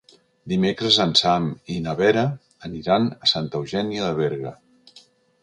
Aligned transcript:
Dimecres 0.51 0.95
en 1.03 1.11
Sam 1.19 1.49
i 1.73 1.77
na 1.87 1.93
Vera 1.99 2.23
aniran 2.69 3.07
a 3.27 3.31
Santa 3.35 3.61
Eugènia 3.61 4.09
de 4.09 4.19
Berga. 4.23 4.57